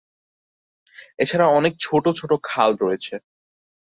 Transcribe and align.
এছাড়া 1.19 1.45
অনেক 1.57 1.73
ছোট 1.81 2.03
ছোট 2.19 2.31
খাল 2.43 2.71
রয়েছে। 2.81 3.15